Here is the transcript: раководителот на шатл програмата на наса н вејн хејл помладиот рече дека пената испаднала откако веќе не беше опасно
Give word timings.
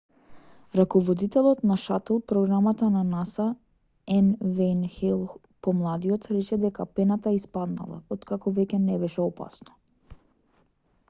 раководителот 0.75 1.59
на 1.71 1.75
шатл 1.81 2.15
програмата 2.31 2.87
на 2.95 3.03
наса 3.09 3.45
н 4.23 4.31
вејн 4.61 4.81
хејл 4.95 5.21
помладиот 5.69 6.27
рече 6.37 6.61
дека 6.65 6.89
пената 7.01 7.37
испаднала 7.41 8.01
откако 8.17 8.55
веќе 8.59 8.81
не 8.89 8.99
беше 9.05 9.23
опасно 9.29 9.79